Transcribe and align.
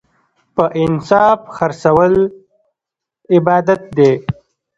په 0.55 0.63
انصاف 0.81 1.39
خرڅول 1.55 2.13
عبادت 3.35 3.81
دی. 3.97 4.11